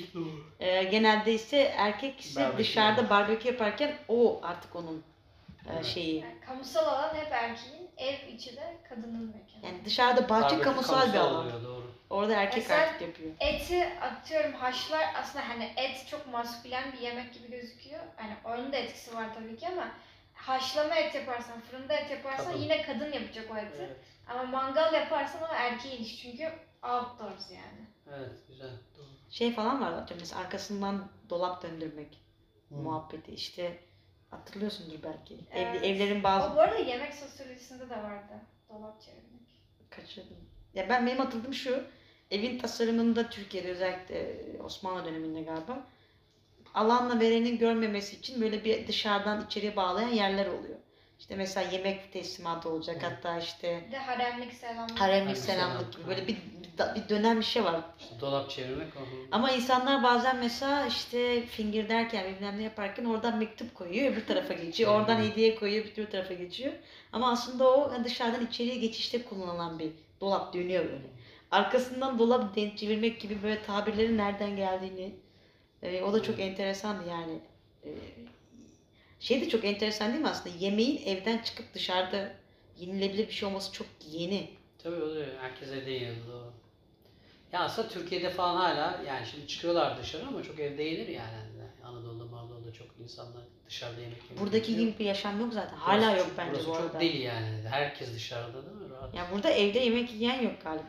[0.59, 2.57] Ee, genelde ise erkek ise Barbekü.
[2.57, 5.85] dışarıda barbekü yaparken o artık onun e, Evet.
[5.85, 6.15] şeyi.
[6.19, 9.65] Yani kamusal alan hep erkeğin, ev içi de kadının mekanı.
[9.73, 11.35] Yani dışarıda bahçe Barbekü kamusal bir alan.
[11.45, 11.91] oluyor doğru.
[12.09, 13.31] Orada erkek E sen- artık yapıyor.
[13.39, 17.99] Eti atıyorum haşlar aslında hani et çok maskülen bir yemek gibi gözüküyor.
[18.15, 19.87] Hani onun da etkisi var tabii ki ama
[20.35, 22.57] haşlama et yaparsan, fırında et yaparsan Kadın.
[22.57, 23.77] yine kadın yapacak o eti.
[23.79, 23.97] Evet.
[24.27, 27.87] Ama mangal yaparsan o erkeğin işi çünkü outdoors yani.
[28.09, 28.69] Evet güzel.
[28.97, 29.05] Doğru.
[29.29, 32.21] Şey falan var atıyorum mesela arkasından dolap döndürmek
[32.69, 32.75] Hı.
[32.75, 33.79] muhabbeti işte
[34.31, 35.37] hatırlıyorsundur belki.
[35.51, 35.83] Evet.
[35.83, 38.33] Ev, evlerin bazı O bu arada yemek sosyolojisinde de vardı.
[38.69, 39.41] Dolap çevirmek.
[39.89, 40.37] kaçırdım.
[40.73, 41.83] Ya ben benim hatırladığım şu.
[42.31, 45.87] Evin tasarımında Türkiye'de özellikle Osmanlı döneminde galiba
[46.75, 50.75] alanla verenin görmemesi için böyle bir dışarıdan içeriye bağlayan yerler oluyor.
[51.19, 53.07] İşte mesela yemek teslimatı olacak Hı.
[53.07, 55.01] hatta işte Bir de haremlik selamlık.
[55.01, 56.37] haremlik selamlık gibi böyle bir,
[56.95, 57.81] bir, dönem bir şey var.
[57.99, 58.87] İşte dolap çevirmek.
[59.31, 64.53] Ama insanlar bazen mesela işte finger derken bilmem ne yaparken oradan mektup koyuyor öbür tarafa
[64.53, 64.99] geçiyor.
[64.99, 66.73] Oradan hediye koyuyor öbür tarafa geçiyor.
[67.13, 71.07] Ama aslında o dışarıdan içeriye geçişte kullanılan bir dolap dönüyor böyle.
[71.51, 75.15] Arkasından dolap denk çevirmek gibi böyle tabirlerin nereden geldiğini
[75.85, 77.39] e, o da çok enteresandı yani.
[77.85, 77.89] E,
[79.19, 80.55] şey de çok enteresan değil mi aslında?
[80.59, 82.31] Yemeğin evden çıkıp dışarıda
[82.79, 84.49] yenilebilir bir şey olması çok yeni.
[84.83, 85.27] Tabii oluyor.
[85.39, 86.51] Herkes evde yiyor doğru.
[87.53, 91.35] Ya aslında Türkiye'de falan hala yani şimdi çıkıyorlar dışarı ama çok evde yenir yani.
[91.83, 94.39] Anadolu'da, Anadolu'da çok insanlar dışarıda yemek yemiyor.
[94.45, 95.77] Buradaki gibi bir yaşam yok zaten.
[95.77, 96.99] Hala Burası yok çok- bence burası bu çok arada.
[96.99, 97.61] deli yani.
[97.69, 98.89] Herkes dışarıda değil mi?
[98.89, 99.15] Rahat.
[99.15, 100.83] Ya burada evde yemek yiyen yok galiba.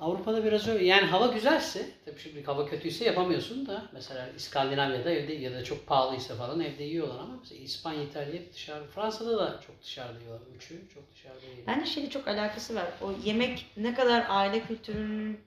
[0.00, 0.84] Avrupa'da biraz öyle.
[0.84, 5.86] Yani hava güzelse, tabii şimdi hava kötüyse yapamıyorsun da mesela İskandinavya'da evde ya da çok
[5.86, 8.84] pahalıysa falan evde yiyorlar ama mesela İspanya, İtalya hep dışarı.
[8.86, 10.46] Fransa'da da çok dışarıda yiyorlar.
[10.56, 11.66] Üçü çok dışarıda yiyor.
[11.66, 12.86] Bence şeyle çok alakası var.
[13.02, 15.40] O yemek ne kadar aile kültürünün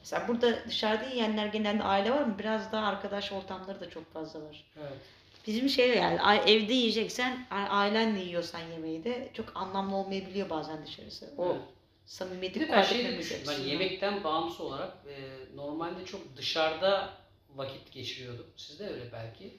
[0.00, 2.34] Mesela burada dışarıda yiyenler genelde aile var mı?
[2.38, 4.64] Biraz daha arkadaş ortamları da çok fazla var.
[4.78, 4.98] Evet.
[5.46, 11.26] Bizim şey yani evde yiyeceksen ailenle yiyorsan yemeği de çok anlamlı olmayabiliyor bazen dışarısı.
[11.38, 11.60] O Evet.
[12.10, 13.12] Samimiyeti Bir de ben şey de.
[13.12, 13.58] Ben açısından.
[13.58, 15.16] yemekten bağımsız olarak e,
[15.56, 17.10] normalde çok dışarıda
[17.54, 18.46] vakit geçiriyordum.
[18.56, 19.58] Siz de öyle belki.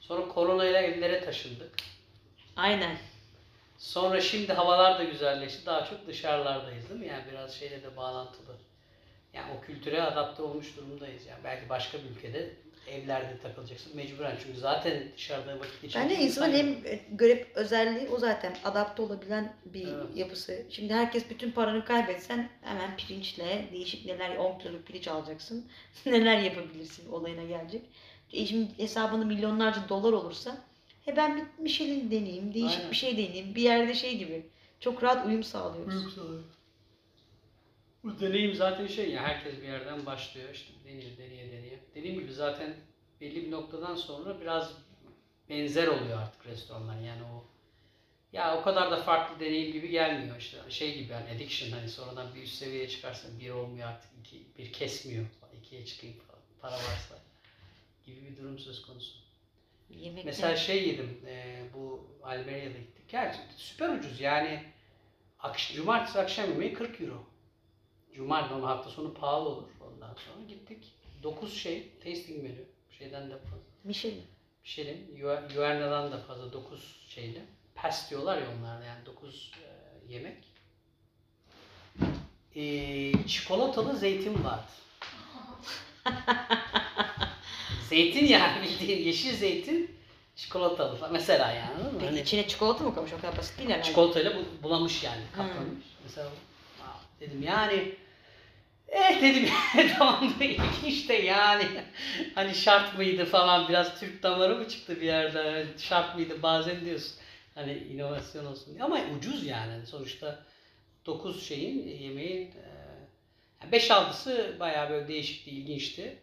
[0.00, 1.74] Sonra koronayla evlere taşındık.
[2.56, 2.98] Aynen.
[3.78, 5.66] Sonra şimdi havalar da güzelleşti.
[5.66, 7.06] Daha çok dışarılardayız değil mi?
[7.06, 8.56] Yani biraz şeyle de bağlantılı.
[9.34, 11.26] Yani o kültüre adapte olmuş durumdayız.
[11.26, 12.54] Yani belki başka bir ülkede
[12.88, 14.36] evlerde takılacaksın mecburen.
[14.44, 19.86] Çünkü zaten dışarıda vakit geçirecek Bence insanın e, garip özelliği o zaten adapte olabilen bir
[19.86, 20.16] Evet.
[20.16, 20.62] yapısı.
[20.70, 25.66] Şimdi herkes bütün paranı kaybetsen hemen pirinçle değişik neler 10 kiloluk pirinç alacaksın.
[26.06, 27.82] neler yapabilirsin olayına gelecek.
[28.32, 30.58] E şimdi hesabında milyonlarca dolar olursa
[31.04, 32.90] he ben bir Michelin deneyeyim, değişik Aynen.
[32.90, 33.54] bir şey deneyeyim.
[33.54, 34.46] Bir yerde şey gibi
[34.80, 36.18] çok rahat uyum sağlıyoruz.
[38.04, 41.80] Bu deneyim zaten şey ya herkes bir yerden başlıyor işte deniyor deneye deneye.
[41.94, 42.74] Dediğim gibi zaten
[43.20, 44.72] belli bir noktadan sonra biraz
[45.48, 47.44] benzer oluyor artık restoranlar yani o
[48.32, 52.34] ya o kadar da farklı deneyim gibi gelmiyor işte şey gibi yani addiction hani sonradan
[52.34, 55.26] bir üst seviyeye çıkarsan bir olmuyor artık iki, bir kesmiyor
[55.60, 56.16] ikiye çıkayım
[56.60, 57.18] para varsa
[58.06, 59.18] gibi bir durum söz konusu.
[59.90, 63.08] Yemekte Mesela şey yedim, e, bu Almeria'da gittik.
[63.08, 64.62] Gerçekten süper ucuz yani.
[65.40, 67.29] Akş Cumartesi akşam yemeği 40 euro.
[68.14, 69.68] Cumartesi ama hafta sonu pahalı olur.
[69.80, 70.84] Ondan sonra gittik.
[71.22, 72.64] 9 şey, tasting menü.
[72.98, 73.56] Şeyden de fazla.
[73.84, 74.24] Michelin.
[74.64, 77.42] Michelin, Yu- Yuerna'dan da fazla 9 şeyli.
[77.74, 80.44] Pes diyorlar ya onlarda yani 9 e, yemek.
[82.56, 82.62] E,
[83.26, 84.66] çikolatalı zeytin vardı.
[87.88, 89.96] zeytin yani bildiğin yeşil zeytin
[90.36, 91.12] çikolatalı falan.
[91.12, 91.70] mesela yani?
[91.92, 93.12] Peki Hani içine çikolata mı koymuş?
[93.12, 93.86] O kadar basit değil herhalde.
[93.88, 95.84] çikolatayla bu- bulamış yani kaplamış.
[96.04, 96.30] Mesela "Aa,"
[97.20, 97.94] dedim yani
[98.88, 99.48] eh dedim
[99.98, 101.64] tamam da ilginç de yani
[102.34, 107.12] hani şart mıydı falan biraz Türk damarı mı çıktı bir yerde şart mıydı bazen diyorsun
[107.54, 110.44] hani inovasyon olsun diye ama ucuz yani sonuçta
[111.06, 112.50] 9 şeyin yemeğin
[113.72, 116.18] 5-6'sı bayağı böyle değişikti ilginçti.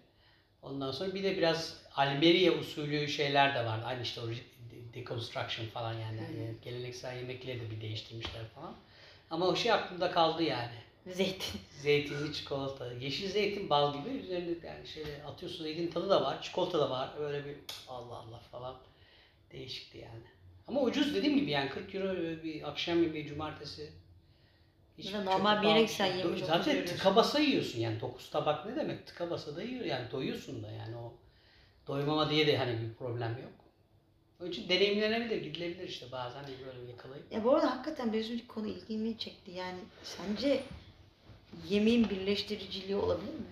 [0.62, 3.86] Ondan sonra bir de biraz Almeria usulü şeyler de vardı.
[3.86, 4.24] Aynı işte o
[4.94, 6.18] deconstruction falan yani.
[6.18, 8.76] Yani geleneksel yemekleri de bir değiştirmişler falan.
[9.30, 10.87] Ama o şey aklımda kaldı yani.
[11.14, 11.62] Zeytin.
[11.82, 16.80] Zeytinli çikolata, yeşil zeytin bal gibi üzerinde yani şey atıyorsun zeytin tadı da var, çikolata
[16.80, 17.10] da var.
[17.20, 17.56] Böyle bir
[17.88, 18.76] Allah Allah falan
[19.52, 20.24] değişikti yani.
[20.68, 23.92] Ama ucuz dediğim gibi yani 40 euro bir akşam yemeği cumartesi.
[24.98, 28.76] Hiç Ya normal bir yere gitsen yemiş Zaten tıka basa yiyorsun yani 9 tabak ne
[28.76, 31.14] demek tıka basa da yiyor yani doyuyorsun da yani o
[31.88, 33.52] doymama diye de hani bir problem yok.
[34.42, 37.32] Onun için deneyimlenebilir, gidilebilir işte bazen böyle yakalayıp.
[37.32, 39.52] Ya bu arada hakikaten biraz önceki konu ilgimi çekti.
[39.52, 40.64] Yani sence
[41.70, 43.46] yemeğin birleştiriciliği olabilir mi?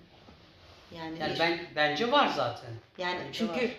[0.98, 2.70] Yani, Yani ben bence var zaten.
[2.98, 3.72] yani bence çünkü var.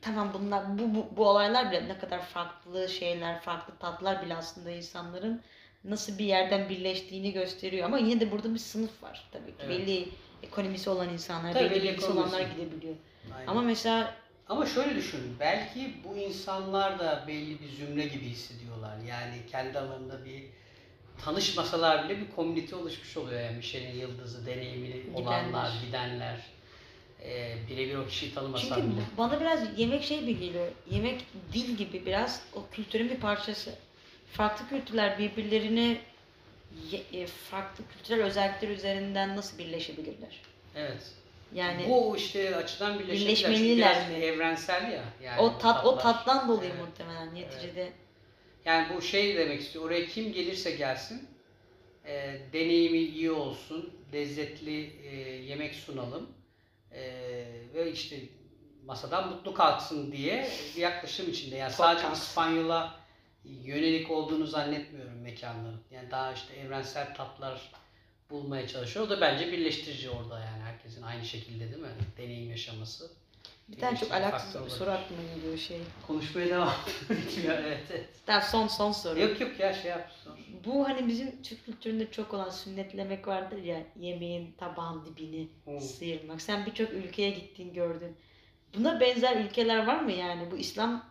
[0.00, 4.70] tamam bunlar bu, bu, bu olaylar bile ne kadar farklı şeyler, farklı tatlar bile aslında
[4.70, 5.42] insanların
[5.84, 7.86] nasıl bir yerden birleştiğini gösteriyor.
[7.86, 9.56] Ama yine de burada bir sınıf var tabii ki.
[9.60, 9.78] Evet.
[9.78, 10.08] Belli
[10.42, 12.18] ekonomisi olan insanlar, Tabii, belli ekonomisi.
[12.18, 12.94] olanlar gidebiliyor.
[13.36, 13.46] Aynen.
[13.46, 14.14] Ama mesela
[14.48, 18.96] Ama şöyle düşün, belki bu insanlar da belli bir zümre gibi hissediyorlar.
[19.08, 20.44] Yani kendi alanında bir
[21.24, 23.40] tanışmasalar bile bir komünite oluşmuş oluyor.
[23.40, 26.36] Yani Michelin yıldızı deneyimli olanlar, gidenler,
[27.24, 29.00] e, birebir o kişiyi tanımasan Çünkü bile.
[29.18, 30.68] bana biraz yemek şey bir geliyor.
[30.90, 33.74] Yemek dil gibi biraz o kültürün bir parçası.
[34.32, 35.98] Farklı kültürler birbirlerine
[37.12, 40.42] e, farklı kültürel özellikler üzerinden nasıl birleşebilirler?
[40.76, 41.10] Evet.
[41.54, 44.24] Yani bu işte açıdan Birleşmeliler biraz mi?
[44.24, 45.04] evrensel ya.
[45.22, 46.14] Yani o tat o tatlar.
[46.14, 46.80] tattan dolayı Evet.
[46.88, 47.92] muhtemelen neticede.
[48.66, 49.84] Yani bu şey demek istiyor.
[49.84, 51.28] Oraya kim gelirse gelsin,
[52.04, 56.30] e, deneyimi iyi olsun, lezzetli e, yemek sunalım
[56.92, 57.02] e,
[57.74, 58.16] ve işte
[58.86, 61.56] masadan mutlu kalksın diye bir yaklaşım içinde.
[61.56, 62.12] Yani sadece.
[62.12, 63.00] İspanyola
[63.44, 65.80] yönelik olduğunu zannetmiyorum mekanların.
[65.90, 67.72] Yani daha işte evrensel tatlar
[68.30, 69.06] bulmaya çalışıyor.
[69.06, 71.88] O da bence birleştirici orada yani herkesin aynı şekilde değil mi?
[72.18, 73.10] Deneyim yaşaması.
[73.68, 75.80] Bir tane çok alakasız bir soru aklıma geliyor şey.
[76.06, 76.74] Konuşmaya devam
[77.10, 77.54] ediyor.
[77.58, 78.06] evet, evet.
[78.26, 79.20] Tamam son son soru.
[79.20, 80.10] Yok yok ya şey yap.
[80.24, 80.32] sor.
[80.64, 85.80] Bu hani bizim Türk kültüründe çok olan sünnetlemek vardır ya yemeğin tabağın dibini Hı.
[85.80, 86.42] sıyırmak.
[86.42, 88.16] Sen birçok ülkeye gittin gördün.
[88.76, 90.50] Buna benzer ülkeler var mı yani?
[90.50, 91.04] Bu İslam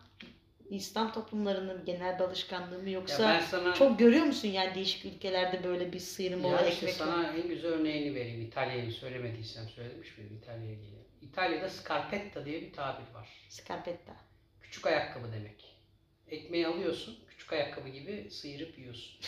[0.70, 5.64] İslam toplumlarının genel bir alışkanlığı mı Ya yoksa sana çok görüyor musun yani değişik ülkelerde
[5.64, 7.06] böyle bir sıyırma Ya olan işte ekmek var?
[7.06, 8.40] sana en güzel örneğini vereyim.
[8.42, 11.05] İtalya'yı söylemediysem söylemiş miyim İtalya'ya ilgili?
[11.30, 13.28] İtalya'da scarpetta diye bir tabir var.
[13.48, 14.12] Scarpetta.
[14.62, 15.76] Küçük ayakkabı demek.
[16.28, 19.20] Ekmeği alıyorsun, küçük ayakkabı gibi sıyırıp yiyorsun.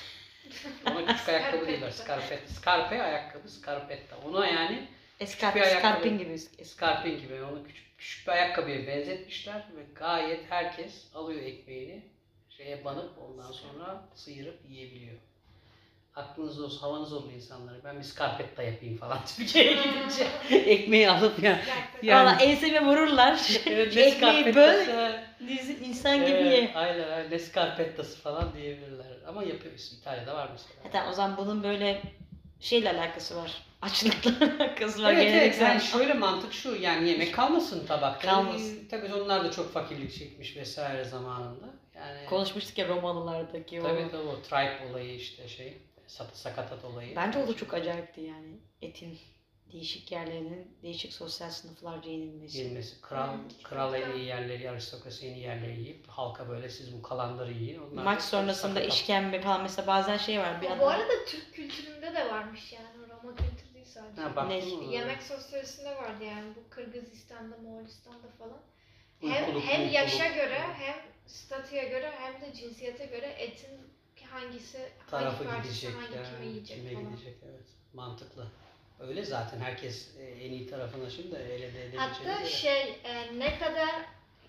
[0.87, 1.91] Ona küçük ayakkabı diyorlar.
[1.91, 2.55] Scarpetta.
[2.55, 4.17] Scarpe ayakkabı, scarpetta.
[4.19, 4.89] Ona yani
[5.21, 5.79] bir ayakkabı.
[5.79, 6.39] scarpin gibi.
[6.65, 12.03] scarpin gibi onu küçük, küçük bir ayakkabıya benzetmişler ve gayet herkes alıyor ekmeğini
[12.49, 15.19] şeye banıp ondan sonra sıyırıp yiyebiliyor.
[16.17, 17.77] Aklınız olsun, havanız olur insanlara.
[17.85, 20.27] Ben bir scarpetta yapayım falan Türkiye'ye gidince
[20.71, 21.61] ekmeği alıp ya.
[22.03, 23.41] Yani- Valla enseme vururlar.
[23.67, 24.87] Evet, Ekmeği böl,
[25.49, 26.71] dizi insan gibi Evet, ye.
[26.75, 27.31] aynen aynen.
[27.31, 29.07] Ne scarpettası falan diyebilirler.
[29.27, 29.93] Ama yapıyoruz.
[30.01, 30.75] İtalya'da var mesela.
[30.83, 32.03] Hatta o zaman bunun böyle
[32.61, 33.53] şeyle alakası var.
[33.83, 35.13] Açlıkla alakası var.
[35.13, 38.29] Evet, evet yani şöyle mantık şu yani yemek kalmasın tabakta.
[38.29, 38.85] Kalmasın.
[38.85, 41.67] Ee, Tabii onlar da çok fakirlik çekmiş vesaire zamanında.
[41.97, 43.85] Yani Konuşmuştuk ya Romalılardaki o.
[43.85, 45.79] tabii tabii o tripe olayı işte şey
[46.33, 47.17] sakatat olayı.
[47.17, 48.59] Bence o da çok acayipti yani.
[48.83, 49.19] Etin
[49.73, 52.59] değişik yerlerinin değişik sosyal sınıflarca yenilmesi.
[52.59, 53.01] Yenmesi.
[53.01, 57.03] Kral, Evet, kral en iyi yerleri, aristokrasi en iyi yerleri yiyip halka böyle siz bu
[57.03, 57.81] kalanları yiyin.
[57.81, 58.95] Onlar Maç da sonrasında sakatat.
[58.95, 60.89] işkembe falan mesela bazen şey var bir Bu adam.
[60.89, 62.87] arada Türk kültüründe de varmış yani.
[63.11, 64.23] Roma kültürü değil sadece.
[64.23, 64.59] Ha, Ne?
[64.95, 68.61] Yemek sosyolojisinde vardı yani bu Kırgızistan'da, Moğolistan'da falan.
[69.23, 69.95] Uykuluk, Hem, hem uykuluk.
[69.95, 73.71] yaşa göre hem statüye göre hem de cinsiyete göre etin
[74.31, 77.11] hangisi tarafı hangi gidecek, hangi yani, kime yiyecek kime falan.
[77.17, 78.47] gidecek evet mantıklı.
[79.01, 82.51] Öyle zaten herkes e, en iyi tarafına şimdi elde edebileceğini Hatta göre.
[82.51, 83.91] şey e, ne kadar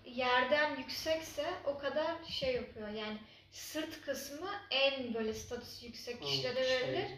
[0.04, 3.18] yerden yüksekse o kadar şey yapıyor yani
[3.50, 7.08] sırt kısmı en böyle statüsü yüksek kişilere verilir.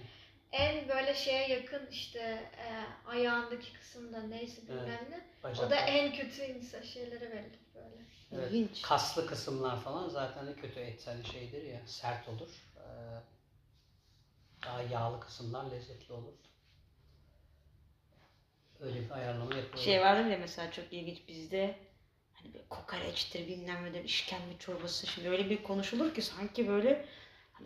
[0.52, 2.66] En böyle şeye yakın işte e,
[3.08, 5.26] ayağındaki kısımda neyse bilmem ne.
[5.40, 5.70] O bacaklar.
[5.70, 8.04] da en kötü insan şeylere verilir böyle.
[8.32, 8.82] Evet, İlginç.
[8.82, 12.50] Kaslı kısımlar falan zaten de kötü et hani şeydir ya sert olur.
[12.76, 12.80] Ee,
[14.66, 16.32] daha yağlı kısımlar lezzetli olur.
[18.80, 19.84] Öyle bir ayarlama yapıyorlar.
[19.84, 21.78] Şey vardı bile mesela çok ilginç bizde
[22.32, 27.06] hani böyle kokoreçtir bilmem nedir işkembe çorbası şimdi öyle bir konuşulur ki sanki böyle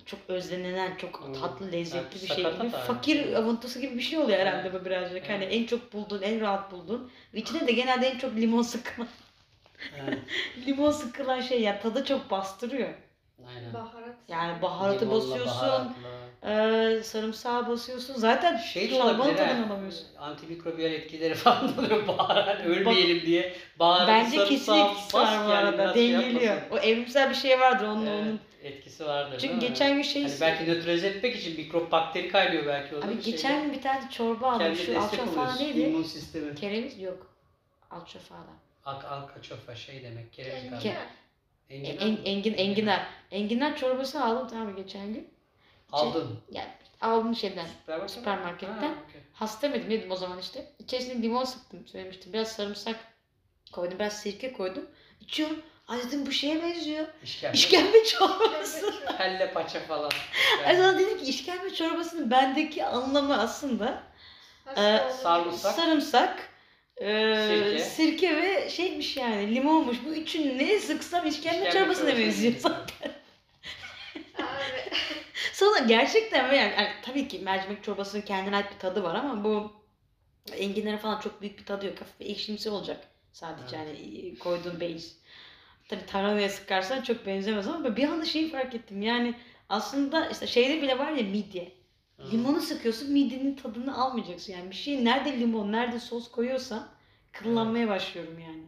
[0.06, 1.32] çok özlenilen çok Hmm.
[1.32, 4.80] tatlı lezzetli bir şey gibi fakir avuntusu gibi bir şey oluyor herhalde Evet.
[4.80, 5.54] bu birazcık hani Evet.
[5.54, 9.08] en çok bulduğun en rahat bulduğun ve içine de genelde en çok limon sıkılan
[10.06, 10.18] Evet,
[10.66, 12.88] limon sıkılan şey ya tadı çok bastırıyor.
[13.48, 13.74] aynen.
[13.74, 14.16] Baharat.
[14.28, 15.94] Yani baharatı Limonla, basıyorsun,
[16.42, 16.86] baharatla.
[16.94, 18.14] eee sarımsağı basıyorsun.
[18.14, 20.06] Zaten Şey olabilir tadını alamıyorsun.
[20.18, 23.56] Antimikrobiyal etkileri falan oluyor baharat ölmeyelim diye.
[23.78, 25.94] Baharat Bence kesin sarımsağı etkisi bas var bu arada.
[25.94, 26.42] şey Dengeliyor.
[26.54, 26.76] yapmasın.
[26.76, 28.40] o evrimsel bir şey vardır onun Evet, onun.
[28.66, 29.68] Etkisi vardır Çünkü değil mi?
[29.68, 33.06] geçen gün şey Hani belki nötralize etmek için mikrop bakteri kaynıyor belki orada.
[33.06, 33.36] Abi şeyler.
[33.36, 34.58] geçen gün bir tane çorba aldım.
[34.66, 35.64] Kendi Şu destek alçofalı oluyorsun.
[35.64, 35.80] neydi?
[35.80, 36.54] İmmün sistemi.
[36.54, 37.34] Kereviz yok.
[37.90, 38.40] Alçofalı.
[38.84, 40.32] Ak alkaçofa şey demek.
[40.32, 40.82] Kereviz Enginar.
[40.82, 41.00] galiba.
[41.70, 42.18] E, Enginar en, mı?
[42.24, 43.06] engin, enginar.
[43.30, 45.28] Enginar çorbası aldım tamam mı geçen gün.
[45.92, 46.38] Aldın.
[46.50, 46.68] Yani
[47.00, 47.66] aldım şeyden.
[47.66, 48.18] Süpermarketten.
[48.20, 48.76] Süpermarketten.
[48.88, 49.20] Ha, okey.
[49.32, 50.66] Hasta mıydım yedim o zaman işte.
[50.78, 52.32] İçerisine limon sıktım söylemiştim.
[52.32, 52.96] Biraz sarımsak
[53.72, 53.98] koydum.
[53.98, 54.86] Biraz sirke koydum.
[55.20, 55.56] İçiyorum.
[55.88, 57.06] Ay dedim bu şeye benziyor.
[57.24, 57.56] İşkembe.
[57.56, 58.94] İşkembe çorbası.
[59.18, 60.10] Kelle paça falan.
[60.66, 64.02] Ay sonra dedim ki işkembe çorbasının bendeki anlamı aslında
[64.76, 65.74] olunca- sarımsak.
[65.74, 66.48] sarımsak,
[66.96, 67.06] e,
[67.48, 67.84] Sirke.
[67.84, 68.36] sirke.
[68.36, 69.96] ve şeymiş yani limonmuş.
[70.06, 72.54] Bu üçünü neye sıksam işkembe, İşkembe çorbasına çorbası benziyor.
[72.64, 72.82] Abi,
[75.52, 79.72] Sonra gerçekten yani, yani tabii ki mercimek çorbasının kendine ait bir tadı var ama bu
[80.56, 82.00] enginlerin falan çok büyük bir tadı yok.
[82.00, 83.88] Hafif ekşimsi olacak sadece Evet.
[83.98, 85.08] yani koyduğun base.
[85.88, 89.02] Tabii tarhanaya sıkarsan çok benzemez ama bir anda şeyi fark ettim.
[89.02, 89.34] Yani
[89.68, 91.72] aslında işte şeyde bile var ya midye.
[92.16, 92.30] Hı.
[92.32, 94.52] Limonu sıkıyorsun midyenin tadını almayacaksın.
[94.52, 96.88] Yani bir şey nerede limon, nerede sos koyuyorsan
[97.32, 98.66] kıllanmaya başlıyorum yani.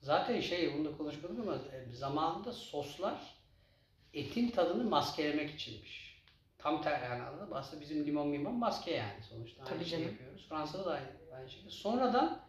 [0.00, 3.38] Zaten şey bunu da konuşmadık ama e, zamanında soslar
[4.14, 6.22] etin tadını maskelemek içinmiş.
[6.58, 7.56] Tam ter yani anladın mı?
[7.56, 9.62] Aslında bizim limon limon maske yani sonuçta.
[9.62, 10.04] Aynı Tabii canım.
[10.04, 10.46] yapıyoruz.
[10.48, 11.70] Fransa'da da aynı, aynı şekilde.
[11.70, 12.40] Sonradan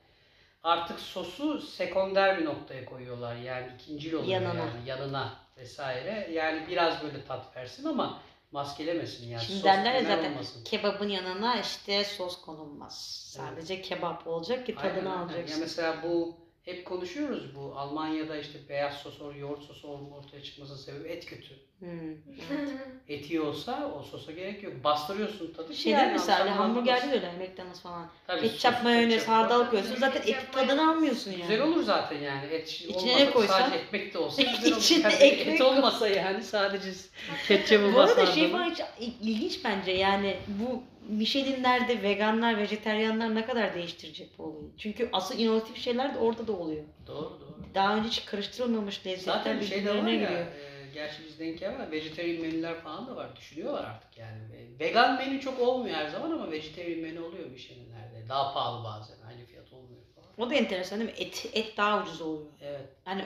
[0.64, 3.36] artık sosu sekonder bir noktaya koyuyorlar.
[3.36, 4.60] Yani ikincil oluyor Yanına.
[4.60, 6.30] yani yanına vesaire.
[6.34, 9.44] Yani biraz böyle tat versin ama maskelemesin yani.
[9.44, 10.64] Şimdi sos derler ya zaten olmasın.
[10.64, 13.26] kebabın yanına işte sos konulmaz.
[13.36, 15.24] Sadece kebap olacak ki tadını aynen.
[15.24, 15.56] alacaksın.
[15.56, 16.38] Ya mesela bu
[16.70, 21.56] hep konuşuyoruz bu Almanya'da işte beyaz sos, yoğurt sosu ortaya çıkmasının sebebi et kötü.
[21.80, 21.88] Hmm.
[23.10, 24.74] Et iyi olsa o sosa gerek yok.
[24.84, 25.74] Bastırıyorsun tadı.
[25.76, 28.08] Şey yani mesela ansamlı hamburgerde de öyle McDonald's falan.
[28.28, 29.30] Tabii Ketçap, sos, mayonez, ketçap.
[29.30, 29.96] hardal koyuyorsun.
[29.96, 31.42] Zaten Ketçap, eti tadını almıyorsun yani.
[31.42, 32.46] Güzel olur zaten yani.
[32.46, 33.60] Et İçine olmasa ne koysan?
[33.60, 34.82] sadece ekmek de olsa güzel olur.
[34.82, 36.90] İçine Yani ekmek et olmasa yani sadece
[37.48, 38.74] ketçapı Bu arada şey falan
[39.22, 44.70] ilginç bence yani bu Michelin'lerde veganlar, vejeteryanlar ne kadar değiştirecek bu olayı?
[44.78, 46.84] Çünkü asıl inovatif şeyler de orada da oluyor.
[47.08, 47.56] Doğru doğru.
[47.76, 50.32] Daha önce hiç karıştırılmamış lezzetler Zaten şey de var ya, giriyor.
[50.40, 53.36] e, gerçi biz denk ama vegetarian menüler falan da var.
[53.36, 54.56] Düşünüyorlar artık yani.
[54.56, 58.30] E, Vegan menü çok olmuyor her zaman ama vegetarian menü oluyor Michelin'lerde.
[58.30, 59.16] Daha pahalı bazen.
[59.30, 60.48] Aynı fiyat olmuyor falan.
[60.48, 61.18] O da enteresan değil mi?
[61.18, 62.52] Et, et daha ucuz oluyor.
[62.62, 62.90] Evet.
[63.08, 63.26] Yani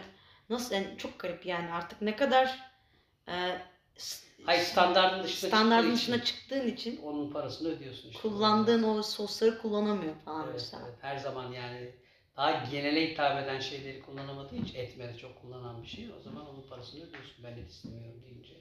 [0.50, 2.60] nasıl yani çok garip yani artık ne kadar
[3.28, 3.34] e,
[4.46, 8.22] Hayır standartın dışına standartın dışına için çıktığın için onun parasını ödüyorsun işte.
[8.22, 10.84] kullandığın o sosları kullanamıyor falan Evet, mesela.
[10.88, 10.98] evet.
[11.02, 11.92] Her zaman yani
[12.38, 16.12] daha genele hitap eden şeyleri kullanamadığı için etmede çok kullanan bir şey.
[16.20, 17.44] O zaman onun parasını ödüyorsun.
[17.44, 18.54] Ben et istemiyorum deyince.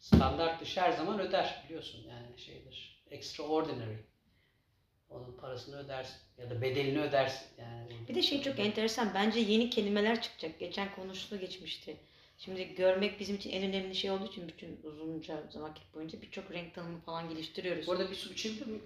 [0.00, 3.02] Standart dışı her zaman öder biliyorsun yani şeydir.
[3.10, 3.96] Extraordinary.
[5.10, 8.08] Onun parasını ödersin ya da bedelini ödersin yani.
[8.08, 9.10] Bir de şey çok enteresan.
[9.14, 10.60] Bence yeni kelimeler çıkacak.
[10.60, 11.96] Geçen konuştu geçmişti.
[12.38, 16.74] Şimdi görmek bizim için en önemli şey olduğu için bütün uzunca vakit boyunca birçok renk
[16.74, 17.86] tanımı falan geliştiriyoruz.
[17.86, 18.82] Bu arada bir su içebilir miyim?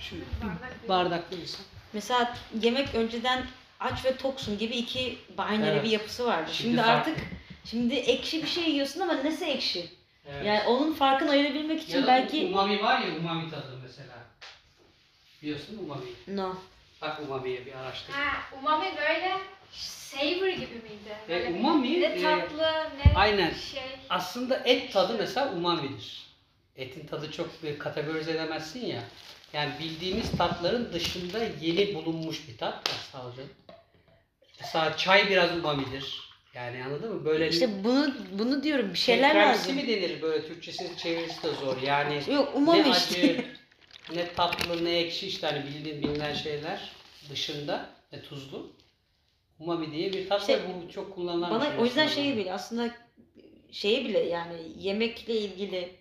[0.00, 1.64] Şu Bardak bir- bardaklı mısın?
[1.92, 3.46] Mesela yemek önceden
[3.80, 5.84] aç ve toksun gibi iki binary Evet.
[5.84, 6.50] bir yapısı vardı.
[6.54, 6.92] Şimdi Şimdi, farklı.
[7.12, 7.24] artık
[7.64, 9.88] şimdi ekşi bir şey yiyorsun ama nasıl ekşi?
[10.28, 10.46] Evet.
[10.46, 14.14] Yani onun farkını ayırabilmek için ya da belki umami var ya umami tadı mesela.
[15.42, 16.04] Biliyorsun mi umami?
[16.28, 16.54] no.
[17.02, 18.12] Bak umami'ye bir araştır.
[18.12, 19.36] Ha, umami böyle
[19.72, 21.16] savor gibi miydi?
[21.28, 23.52] E, Böyle umami ne e, tatlı ne aynen.
[23.54, 23.82] şey.
[24.10, 26.28] aslında et tadı mesela umamidir.
[26.76, 29.00] Etin tadı çok bir kategorize edemezsin ya.
[29.52, 32.90] Yani bildiğimiz tatların dışında yeni bulunmuş bir tat.
[33.12, 33.34] Canım.
[34.60, 36.28] Mesela çay biraz umamidir.
[36.54, 37.24] Yani anladın mı?
[37.24, 39.74] Böyle İşte bunu bunu diyorum bir şeyler Kekremsi lazım.
[39.76, 41.82] mi denir böyle Türkçesi çevirisi de zor.
[41.82, 43.18] Yani Yok umami ne işte.
[43.20, 43.44] acı,
[44.14, 46.92] ne tatlı, ne ekşi işte hani bildiğin bilinen şeyler
[47.30, 48.72] dışında ne tuzlu.
[49.58, 50.58] Umami diye bir tat var.
[50.86, 51.78] Bu çok kullanılan bir Bana şey.
[51.80, 52.22] o yüzden aslında.
[52.24, 52.90] şey bile aslında
[53.70, 55.96] şeye bile yani yemekle ilgili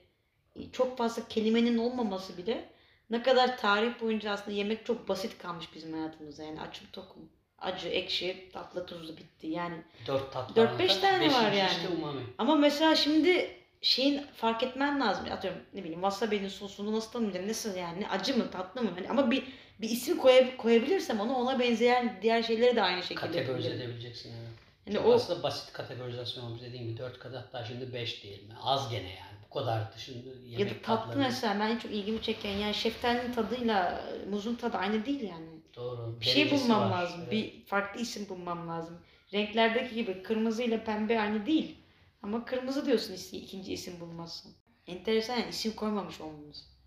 [0.72, 2.70] çok fazla kelimenin olmaması bile
[3.10, 6.44] ne kadar tarih boyunca aslında yemek çok basit kalmış bizim hayatımızda.
[6.44, 7.30] Yani açım tokum.
[7.60, 9.48] Acı, ekşi, tatlı, tuzlu bitti.
[9.48, 9.76] Yani
[10.08, 11.12] Dört tat Dört var beş zaten.
[11.20, 11.70] tane var yani.
[11.72, 12.22] işte umami.
[12.38, 13.50] ama mesela şimdi
[13.82, 15.26] şeyin fark etmen lazım.
[15.32, 17.48] Atıyorum ne bileyim wasabi'nin sosunu nasıl tanımlayacağım?
[17.48, 18.08] Nasıl yani?
[18.10, 18.90] Acı mı, tatlı mı?
[18.96, 19.44] Hani ama bir
[19.82, 23.82] bir isim koyab- koyabilirsem ona ona benzeyen diğer şeyleri de aynı şekilde Kategorize yapabilirim.
[23.82, 24.48] edebileceksin yani.
[24.88, 28.50] Yani o aslında basit kategorizasyon olmuş dediğim gibi dört kat hatta şimdi beş diyelim.
[28.64, 29.38] Az gene yani.
[29.50, 32.74] Bu kadar dışında yemek Ya da tatlı tatları- mesela ben en çok ilgimi çeken yani
[32.74, 35.46] şeftalinin tadıyla muzun tadı aynı değil yani.
[35.76, 36.18] Doğru.
[36.22, 37.02] Bir şey bulmam var.
[37.02, 37.20] lazım.
[37.22, 37.32] Evet.
[37.32, 38.98] Bir farklı isim bulmam lazım.
[39.34, 41.76] Renklerdeki gibi kırmızı ile pembe aynı değil.
[42.22, 44.56] Ama kırmızı diyorsun ikinci isim bulmazsın.
[44.88, 46.78] Enteresan yani isim koymamış olmamız.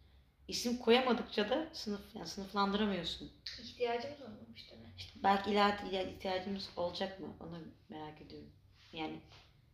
[0.48, 3.32] İsim koyamadıkça da sınıf yani sınıflandıramıyorsun.
[3.62, 4.98] İhtiyacımız olmamış demek.
[4.98, 7.26] İşte belki ileride ile ihtiyacımız olacak mı?
[7.40, 8.50] Onu merak ediyorum.
[8.92, 9.20] Yani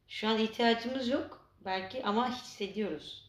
[0.08, 3.26] şu an ihtiyacımız yok belki ama hissediyoruz.